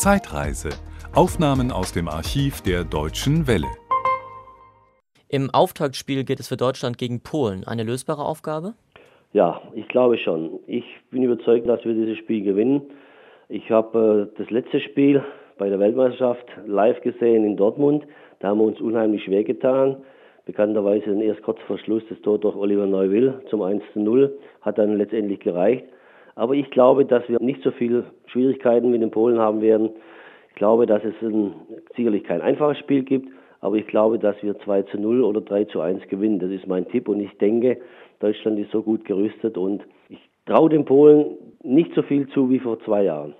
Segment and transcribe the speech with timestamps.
[0.00, 0.70] Zeitreise.
[1.14, 3.66] Aufnahmen aus dem Archiv der Deutschen Welle.
[5.28, 7.64] Im Auftaktspiel geht es für Deutschland gegen Polen.
[7.66, 8.72] Eine lösbare Aufgabe?
[9.34, 10.58] Ja, ich glaube schon.
[10.66, 12.80] Ich bin überzeugt, dass wir dieses Spiel gewinnen.
[13.50, 15.22] Ich habe äh, das letzte Spiel
[15.58, 18.06] bei der Weltmeisterschaft live gesehen in Dortmund.
[18.38, 19.98] Da haben wir uns unheimlich schwer getan.
[20.46, 24.78] Bekannterweise erst kurz vor Schluss das Tor durch Oliver Neuwill zum 1 zu 0 hat
[24.78, 25.84] dann letztendlich gereicht.
[26.40, 29.90] Aber ich glaube, dass wir nicht so viele Schwierigkeiten mit den Polen haben werden.
[30.48, 31.52] Ich glaube, dass es ein,
[31.94, 33.28] sicherlich kein einfaches Spiel gibt,
[33.60, 36.38] aber ich glaube, dass wir 2 zu 0 oder 3 zu 1 gewinnen.
[36.38, 37.78] Das ist mein Tipp und ich denke,
[38.20, 42.58] Deutschland ist so gut gerüstet und ich traue den Polen nicht so viel zu wie
[42.58, 43.34] vor zwei Jahren.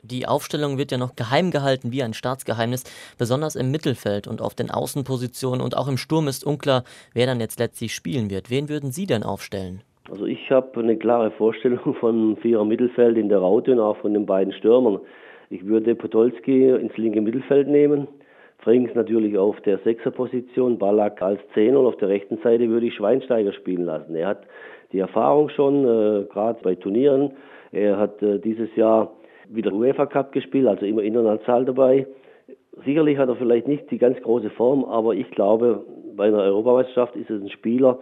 [0.00, 2.84] Die Aufstellung wird ja noch geheim gehalten wie ein Staatsgeheimnis,
[3.18, 7.38] besonders im Mittelfeld und auf den Außenpositionen und auch im Sturm ist unklar, wer dann
[7.38, 8.48] jetzt letztlich spielen wird.
[8.48, 9.82] Wen würden Sie denn aufstellen?
[10.10, 14.14] Also ich habe eine klare Vorstellung von Vierer Mittelfeld in der Raute und auch von
[14.14, 15.00] den beiden Stürmern.
[15.50, 18.08] Ich würde Podolski ins linke Mittelfeld nehmen,
[18.58, 22.94] Frings natürlich auf der Sechserposition, Ballack als Zehner und auf der rechten Seite würde ich
[22.94, 24.14] Schweinsteiger spielen lassen.
[24.16, 24.46] Er hat
[24.92, 27.32] die Erfahrung schon, äh, gerade bei Turnieren.
[27.70, 29.12] Er hat äh, dieses Jahr
[29.48, 32.06] wieder UEFA Cup gespielt, also immer international dabei.
[32.84, 35.84] Sicherlich hat er vielleicht nicht die ganz große Form, aber ich glaube,
[36.16, 38.00] bei einer Europameisterschaft ist es ein Spieler,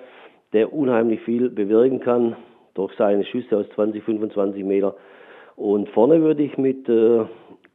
[0.54, 2.36] der unheimlich viel bewirken kann
[2.74, 4.94] durch seine Schüsse aus 20, 25 Meter.
[5.56, 7.24] Und vorne würde ich mit äh,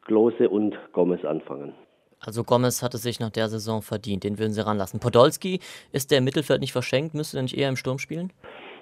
[0.05, 1.73] Klose und Gomez anfangen.
[2.19, 5.00] Also Gomez hat es sich nach der Saison verdient, den würden Sie ranlassen.
[5.00, 5.59] Podolski,
[5.94, 7.13] ist der im Mittelfeld nicht verschenkt?
[7.13, 8.33] Müsste er nicht eher im Sturm spielen?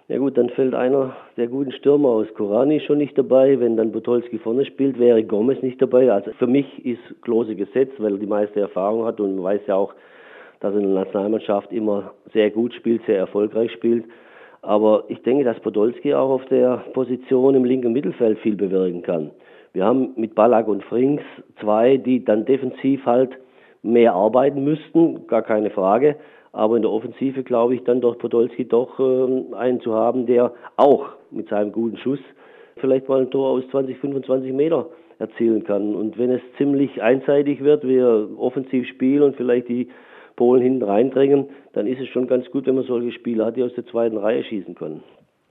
[0.07, 3.59] Ja gut, dann fällt einer der guten Stürmer aus Korani schon nicht dabei.
[3.59, 6.11] Wenn dann Butolski vorne spielt, wäre Gomez nicht dabei.
[6.11, 9.61] Also für mich ist Klose gesetzt, weil er die meiste Erfahrung hat und man weiß
[9.67, 9.93] ja auch,
[10.59, 14.05] dass er in der Nationalmannschaft immer sehr gut spielt, sehr erfolgreich spielt.
[14.61, 19.31] Aber ich denke, dass Podolski auch auf der Position im linken Mittelfeld viel bewirken kann.
[19.73, 21.21] Wir haben mit Ballack und Frings
[21.59, 23.37] zwei, die dann defensiv halt
[23.83, 26.15] mehr arbeiten müssten, gar keine Frage.
[26.51, 30.53] Aber in der Offensive glaube ich dann durch Podolski doch äh, einen zu haben, der
[30.75, 32.19] auch mit seinem guten Schuss
[32.77, 34.87] vielleicht mal ein Tor aus 20, 25 Meter
[35.19, 35.95] erzielen kann.
[35.95, 39.89] Und wenn es ziemlich einseitig wird, wir offensiv spielen und vielleicht die
[40.37, 43.63] Polen hinten reindrängen, dann ist es schon ganz gut, wenn man solche Spieler hat, die
[43.63, 45.03] aus der zweiten Reihe schießen können.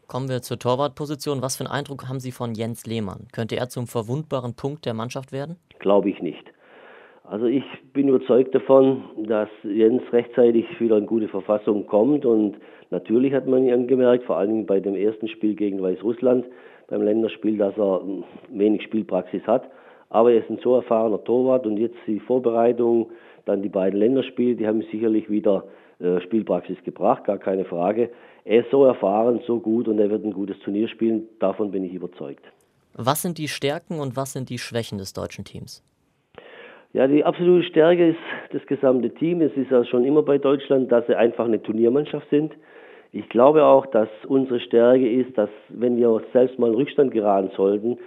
[0.07, 1.43] Kommen wir zur Torwartposition.
[1.43, 3.27] Was für einen Eindruck haben Sie von Jens Lehmann?
[3.33, 5.57] Könnte er zum verwundbaren Punkt der Mannschaft werden?
[5.81, 6.45] Glaube ich nicht.
[7.25, 12.55] Also ich bin überzeugt davon, dass Jens rechtzeitig wieder in gute Verfassung kommt und
[12.91, 16.47] natürlich hat man ihn gemerkt, vor allem bei dem ersten Spiel gegen Weißrussland,
[16.89, 18.03] beim Länderspiel, dass er
[18.51, 19.69] wenig Spielpraxis hat.
[20.11, 23.11] Aber er ist ein so erfahrener Torwart und jetzt die Vorbereitung,
[23.45, 25.65] dann die beiden Länderspiele, die haben sicherlich wieder
[25.99, 28.11] äh, Spielpraxis gebracht, gar keine Frage.
[28.45, 31.85] Er ist so erfahren, so gut und er wird ein gutes Turnier spielen, davon bin
[31.85, 32.45] ich überzeugt.
[32.95, 35.83] Was sind die Stärken und was sind die Schwächen des deutschen Teams?
[36.93, 38.19] Ja, die absolute Stärke ist
[38.53, 39.43] das gesamte Team.
[39.43, 42.55] Es ist ja schon immer bei Deutschland, dass sie einfach eine Turniermannschaft sind.
[43.13, 47.51] Ich glaube auch, dass unsere Stärke ist, dass wenn wir selbst mal in Rückstand geraten
[47.57, 47.99] sollten,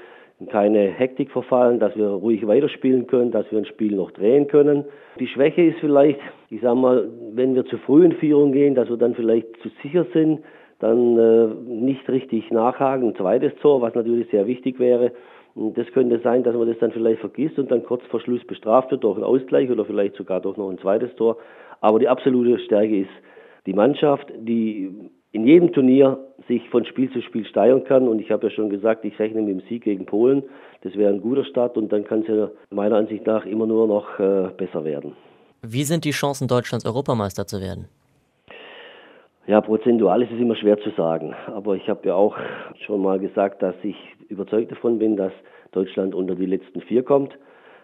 [0.47, 4.85] keine Hektik verfallen, dass wir ruhig weiterspielen können, dass wir ein Spiel noch drehen können.
[5.19, 6.19] Die Schwäche ist vielleicht,
[6.50, 9.69] ich sage mal, wenn wir zu früh in Führung gehen, dass wir dann vielleicht zu
[9.83, 10.39] sicher sind,
[10.79, 15.11] dann äh, nicht richtig nachhaken, ein zweites Tor, was natürlich sehr wichtig wäre.
[15.55, 18.91] Das könnte sein, dass man das dann vielleicht vergisst und dann kurz vor Schluss bestraft
[18.91, 21.38] wird durch einen Ausgleich oder vielleicht sogar durch noch ein zweites Tor.
[21.81, 23.09] Aber die absolute Stärke ist
[23.66, 28.09] die Mannschaft, die in jedem Turnier sich von Spiel zu Spiel steigern kann.
[28.09, 30.43] Und ich habe ja schon gesagt, ich rechne mit dem Sieg gegen Polen.
[30.81, 33.87] Das wäre ein guter Start und dann kann es ja meiner Ansicht nach immer nur
[33.87, 35.13] noch äh, besser werden.
[35.61, 37.87] Wie sind die Chancen Deutschlands Europameister zu werden?
[39.47, 41.33] Ja, prozentual ist es immer schwer zu sagen.
[41.47, 42.35] Aber ich habe ja auch
[42.85, 43.95] schon mal gesagt, dass ich
[44.27, 45.31] überzeugt davon bin, dass
[45.71, 47.37] Deutschland unter die letzten vier kommt.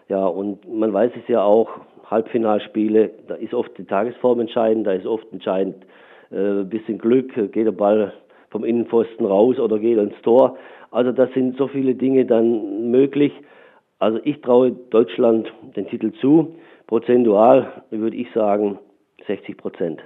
[0.08, 1.68] Ja, und man weiß es ja auch,
[2.10, 5.84] Halbfinalspiele, da ist oft die Tagesform entscheidend, da ist oft entscheidend
[6.30, 8.12] äh, bisschen Glück, geht der Ball
[8.56, 10.56] vom Innenpfosten raus oder geht ins Tor.
[10.90, 13.32] Also das sind so viele Dinge dann möglich.
[13.98, 16.56] Also ich traue Deutschland den Titel zu.
[16.86, 18.78] Prozentual würde ich sagen
[19.26, 20.00] 60 Prozent.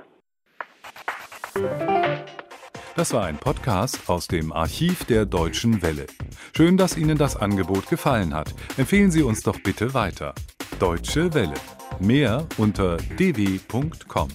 [2.97, 6.07] Das war ein Podcast aus dem Archiv der Deutschen Welle.
[6.57, 8.53] Schön, dass Ihnen das Angebot gefallen hat.
[8.77, 10.35] Empfehlen Sie uns doch bitte weiter.
[10.81, 11.55] Deutsche Welle.
[12.01, 14.29] Mehr unter dw.com.